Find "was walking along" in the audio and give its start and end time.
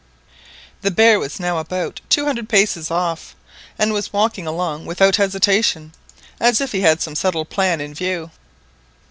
3.93-4.87